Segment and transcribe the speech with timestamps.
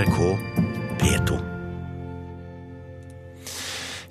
[0.00, 0.38] NRK
[1.00, 1.38] P2.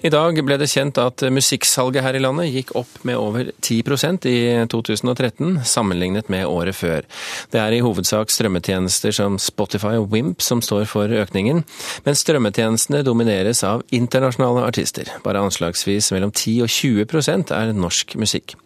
[0.05, 4.27] I dag ble det kjent at musikksalget her i landet gikk opp med over 10%
[4.29, 4.35] i
[4.69, 7.09] 2013, sammenlignet med året før.
[7.49, 11.65] Det er i hovedsak strømmetjenester som Spotify og Wimp som står for økningen,
[12.05, 15.09] men strømmetjenestene domineres av internasjonale artister.
[15.25, 18.59] Bare anslagsvis mellom 10 og 20% er norsk musikk.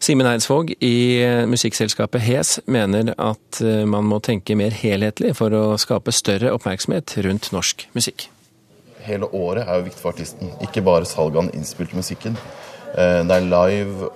[0.00, 1.20] Simen Eidsvåg i
[1.50, 7.50] musikkselskapet Hes mener at man må tenke mer helhetlig for å skape større oppmerksomhet rundt
[7.52, 8.30] norsk musikk
[9.04, 10.52] hele året er jo viktig for artisten.
[10.64, 12.36] Ikke bare salget av den innspilte musikken.
[12.90, 14.10] Det er live,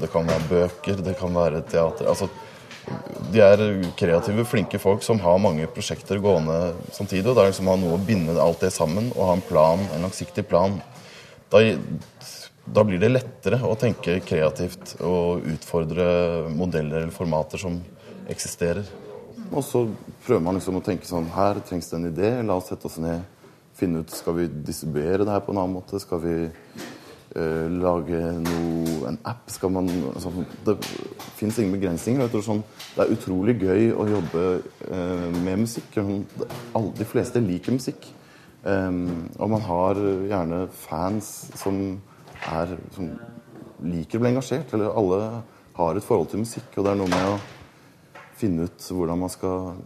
[0.00, 2.08] det kan være bøker, det kan være teater.
[2.10, 2.28] Altså,
[3.32, 3.62] de er
[3.98, 7.26] kreative, flinke folk som har mange prosjekter gående samtidig.
[7.28, 9.44] og Det er liksom å ha noe å binde alt det sammen og ha en
[9.48, 10.78] plan, en langsiktig plan.
[11.52, 11.62] Da,
[12.74, 17.80] da blir det lettere å tenke kreativt og utfordre modeller eller formater som
[18.28, 18.86] eksisterer.
[19.48, 19.86] Og så
[20.26, 22.30] prøver man liksom å tenke sånn Her trengs det en idé.
[22.44, 23.24] La oss sette oss ned
[23.78, 26.00] finne ut skal vi distribuere det her på en annen måte.
[26.02, 29.46] Skal vi eh, lage noe, en app?
[29.54, 30.32] Skal man, altså,
[30.66, 30.76] det
[31.38, 32.24] fins ingen begrensninger.
[32.26, 32.64] Jeg tror sånn,
[32.96, 34.44] Det er utrolig gøy å jobbe
[34.90, 35.98] eh, med musikk.
[36.02, 38.10] Alle, de fleste liker musikk.
[38.58, 41.76] Um, og man har gjerne fans som,
[42.48, 43.12] er, som
[43.84, 44.74] liker å bli engasjert.
[44.76, 45.20] Eller alle
[45.78, 46.70] har et forhold til musikk.
[46.76, 47.38] Og det er noe med å
[48.38, 49.78] finne ut hvordan man skal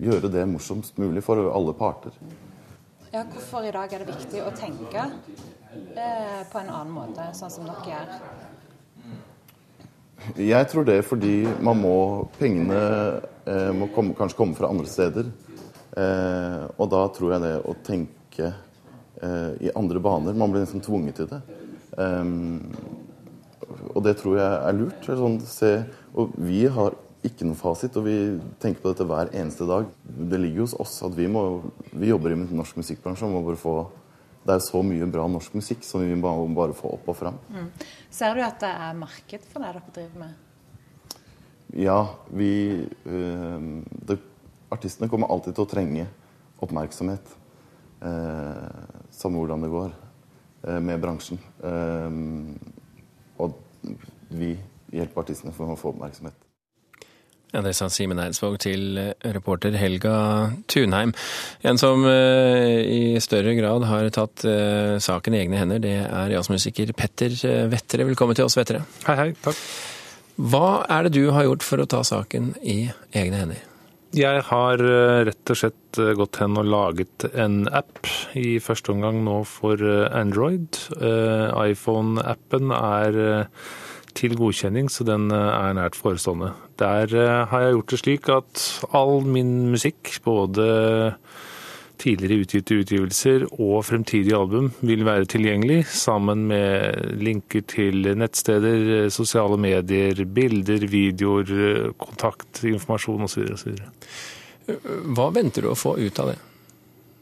[0.00, 2.14] gjøre det morsomst mulig for alle parter.
[3.12, 7.52] Ja, hvorfor i dag er det viktig å tenke eh, på en annen måte, sånn
[7.52, 8.14] som dere gjør?
[10.38, 11.96] Jeg tror det er fordi man må
[12.38, 12.80] Pengene
[13.48, 15.30] eh, må komme, kanskje komme fra andre steder.
[15.98, 18.69] Eh, og da tror jeg det å tenke eh,
[19.20, 21.40] i andre baner Man blir liksom tvunget til det.
[21.96, 22.72] Um,
[23.94, 25.06] og det tror jeg er lurt.
[25.06, 25.72] Sånn, se,
[26.16, 28.16] og vi har ikke noen fasit, og vi
[28.62, 29.88] tenker på dette hver eneste dag.
[30.02, 31.44] Det ligger hos oss at vi, må,
[31.92, 33.74] vi jobber i norsk musikkbransje og må bare få
[34.40, 37.36] det er så mye bra norsk musikk som vi må bare få opp og fram.
[37.52, 37.66] Mm.
[38.10, 40.38] Ser du at det er marked for det dere driver med?
[41.76, 41.98] Ja,
[42.34, 42.52] vi
[43.04, 43.68] øh,
[44.08, 44.16] det,
[44.72, 46.06] Artistene kommer alltid til å trenge
[46.64, 47.36] oppmerksomhet.
[48.00, 48.68] Eh,
[49.12, 49.90] samme hvordan det går
[50.66, 51.40] eh, med bransjen.
[51.64, 52.20] Eh,
[53.40, 53.58] og
[54.30, 54.54] vi
[54.94, 56.46] hjelper artistene for å få oppmerksomhet.
[57.50, 58.98] Ja, Det sa Simen Eidsvåg til
[59.34, 61.10] reporter Helga Tunheim.
[61.66, 64.44] En som i større grad har tatt
[65.02, 67.34] saken i egne hender, det er jazzmusiker Petter
[67.72, 68.06] Vettere.
[68.06, 68.84] Velkommen til oss, Vettere.
[69.08, 69.28] Hei, hei.
[69.42, 69.58] Takk.
[70.38, 72.84] Hva er det du har gjort for å ta saken i
[73.18, 73.66] egne hender?
[74.16, 78.06] Jeg har uh, rett og slett gått hen og laget en app,
[78.38, 79.82] i første omgang nå for
[80.14, 80.78] Android.
[81.00, 83.18] iPhone-appen er
[84.16, 86.52] til godkjenning, så den eh, er nært forestående.
[86.80, 88.64] Der eh, har jeg gjort det slik at
[88.96, 90.66] all min musikk, både
[92.00, 99.58] tidligere utgitte utgivelser og fremtidige album, vil være tilgjengelig, sammen med linker til nettsteder, sosiale
[99.60, 103.74] medier, bilder, videoer, kontakt, informasjon osv.
[105.16, 106.38] Hva venter du å få ut av det?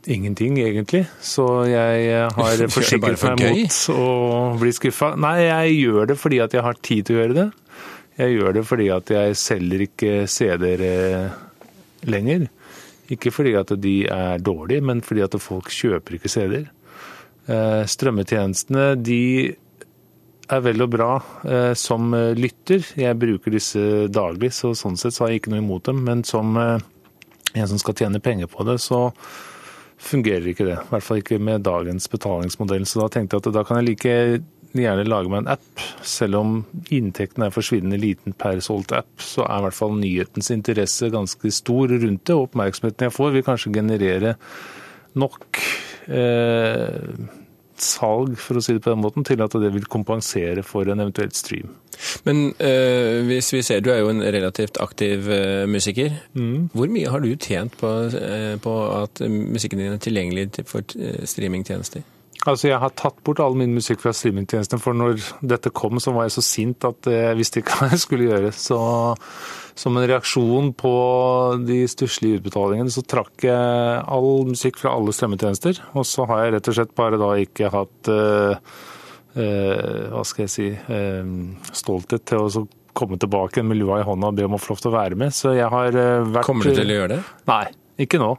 [0.08, 1.04] Ingenting, egentlig.
[1.20, 4.12] Så jeg har forsikret for meg mot å
[4.60, 5.12] bli skuffa.
[5.20, 7.48] Nei, jeg gjør det fordi at jeg har tid til å gjøre det.
[8.18, 10.86] Jeg gjør det fordi at jeg selger ikke CD-er
[12.08, 12.48] lenger.
[13.08, 16.68] Ikke fordi at de er dårlige, men fordi at folk kjøper ikke CD-er.
[17.48, 19.22] Eh, strømmetjenestene de
[20.48, 21.10] er vel og bra
[21.76, 22.80] som lytter.
[22.96, 26.00] Jeg bruker disse daglig, så sånn sett så har jeg ikke noe imot dem.
[26.06, 29.10] Men som en som skal tjene penger på det, så
[29.98, 30.78] fungerer ikke det.
[30.78, 32.86] I hvert fall ikke med dagens betalingsmodell.
[32.86, 34.14] Så da tenkte jeg at da kan jeg like
[34.76, 35.82] gjerne lage meg en app.
[36.04, 36.54] Selv om
[36.94, 41.52] inntekten er forsvinnende liten per solgt app, så er i hvert fall nyhetens interesse ganske
[41.54, 42.36] stor rundt det.
[42.36, 44.36] Og oppmerksomheten jeg får, vil kanskje generere
[45.18, 45.62] nok
[46.12, 47.28] eh,
[47.78, 51.04] salg, for å si det på den måten, til at det vil kompensere for en
[51.04, 51.72] eventuelt stream.
[52.26, 56.14] Men øh, hvis vi ser, du er jo en relativt aktiv øh, musiker.
[56.34, 56.68] Mm.
[56.74, 60.86] Hvor mye har du tjent på, øh, på at musikken din er tilgjengelig for
[61.24, 62.06] streamingtjenester?
[62.46, 66.12] Altså, Jeg har tatt bort all min musikk fra streamingtjenestene, for når dette kom, så
[66.14, 68.52] var jeg så sint at jeg visste ikke hva jeg skulle gjøre.
[68.54, 68.78] Så
[69.78, 70.92] som en reaksjon på
[71.66, 75.82] de stusslige utbetalingene, så trakk jeg all musikk fra alle strømmetjenester.
[75.98, 78.74] Og så har jeg rett og slett bare da ikke hatt uh,
[79.38, 81.30] uh, hva skal jeg si uh,
[81.70, 82.66] stolthet til å
[82.98, 85.18] komme tilbake med lua i hånda og be om å få lov til å være
[85.18, 85.34] med.
[85.34, 87.20] Så jeg har vært Kommer du til å gjøre det?
[87.50, 87.64] Nei,
[88.02, 88.32] ikke nå.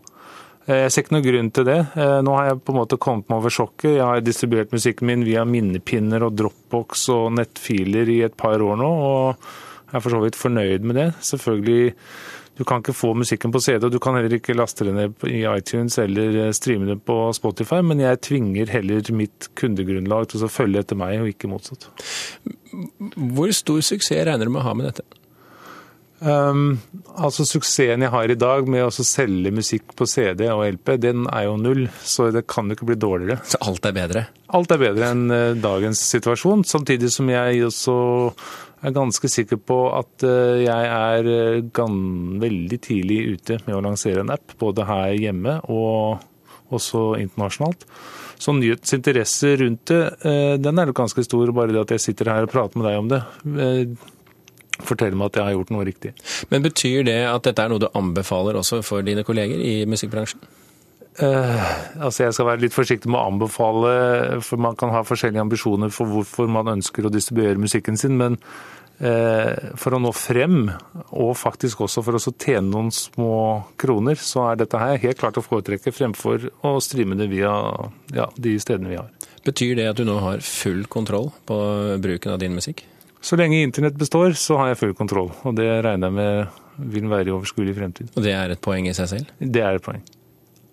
[0.69, 1.79] Jeg ser ikke noen grunn til det.
[2.25, 3.95] Nå har jeg på en måte kommet meg over sjokket.
[3.95, 8.77] Jeg har distribuert musikken min via minnepinner og Dropbox og nettfiler i et par år
[8.77, 8.91] nå.
[9.09, 9.49] og
[9.89, 11.07] jeg er for så vidt fornøyd med det.
[11.25, 11.93] Selvfølgelig,
[12.59, 15.25] du kan ikke få musikken på CD, og du kan heller ikke laste det ned
[15.31, 20.51] i iTunes eller streame det på Spotify, men jeg tvinger heller mitt kundegrunnlag til å
[20.51, 21.89] følge etter meg, og ikke motsatt.
[23.15, 25.07] Hvor stor suksess regner du med å ha med dette?
[26.19, 26.81] Um,
[27.15, 31.27] altså Suksessen jeg har i dag med å selge musikk på CD og LP, den
[31.31, 31.85] er jo null.
[32.03, 33.39] Så det kan jo ikke bli dårligere.
[33.47, 34.25] Så alt er bedre?
[34.55, 36.65] Alt er bedre enn uh, dagens situasjon.
[36.67, 37.95] Samtidig som jeg også
[38.79, 41.31] er ganske sikker på at uh, jeg er
[41.63, 41.97] uh,
[42.43, 44.57] veldig tidlig ute med å lansere en app.
[44.59, 46.25] Både her hjemme og
[46.75, 47.87] også internasjonalt.
[48.39, 50.03] Så nyhetsinteresse rundt det,
[50.63, 51.49] den er jo ganske stor.
[51.51, 53.89] Bare det at jeg sitter her og prater med deg om det
[54.85, 56.13] forteller meg at jeg har gjort noe riktig.
[56.51, 60.41] Men Betyr det at dette er noe du anbefaler også for dine kolleger i musikkbransjen?
[61.19, 63.93] Uh, altså Jeg skal være litt forsiktig med å anbefale,
[64.45, 68.15] for man kan ha forskjellige ambisjoner for hvorfor man ønsker å distribuere musikken sin.
[68.19, 68.37] Men
[69.03, 70.69] uh, for å nå frem,
[71.09, 73.33] og faktisk også for å tjene noen små
[73.81, 77.51] kroner, så er dette her helt klart å foretrekke fremfor å streame det via
[78.15, 79.11] ja, de stedene vi har.
[79.43, 81.59] Betyr det at du nå har full kontroll på
[81.99, 82.85] bruken av din musikk?
[83.21, 85.31] Så lenge internett består, så har jeg full kontroll.
[85.43, 88.11] Og det regner jeg med vil være i overskuelig fremtid.
[88.15, 89.31] Og det er et poeng i seg selv?
[89.39, 90.03] Det er et poeng.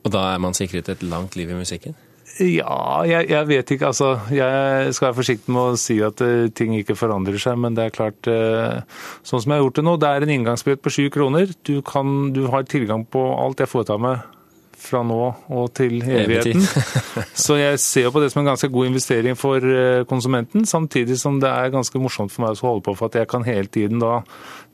[0.06, 1.96] Og da er man sikret et langt liv i musikken?
[2.36, 3.90] Ja, jeg, jeg vet ikke.
[3.90, 7.74] Altså, jeg skal være forsiktig med å si at uh, ting ikke forandrer seg, men
[7.78, 8.82] det er klart uh,
[9.26, 11.50] Sånn som jeg har gjort det nå, det er en inngangsbillett på sju kroner.
[11.66, 14.35] Du, kan, du har tilgang på alt jeg foretar meg
[14.76, 16.62] fra nå og til evigheten.
[17.46, 21.40] Så jeg ser på det som en ganske god investering for eh, konsumenten, samtidig som
[21.42, 24.02] det er ganske morsomt for meg å holde på for at jeg kan hele tiden
[24.02, 24.20] da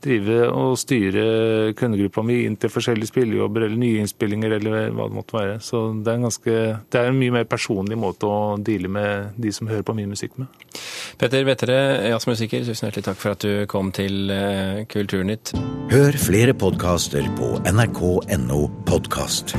[0.03, 5.17] drive og styre kundegruppa mi inn til forskjellige spillejobber eller nye innspillinger eller hva det
[5.19, 5.61] måtte være.
[5.63, 6.57] Så det er en, ganske,
[6.91, 10.11] det er en mye mer personlig måte å deale med de som hører på min
[10.13, 10.51] musikk med.
[11.21, 11.79] Petter Vettere,
[12.11, 15.55] jazzmusiker, tusen hjertelig takk for at du kom til eh, Kulturnytt.
[15.93, 19.57] Hør flere podkaster på nrk.no podkast.